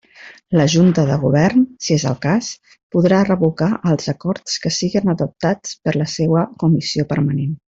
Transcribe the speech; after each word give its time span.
La 0.59 0.63
junta 0.75 1.01
de 1.09 1.17
govern, 1.23 1.65
si 1.87 1.91
és 1.95 2.05
el 2.11 2.17
cas, 2.23 2.47
podrà 2.97 3.19
revocar 3.27 3.69
els 3.91 4.09
acords 4.17 4.57
que 4.65 4.75
siguen 4.79 5.15
adoptats 5.17 5.79
per 5.87 5.97
la 6.03 6.09
seua 6.19 6.49
comissió 6.65 7.11
permanent. 7.15 7.55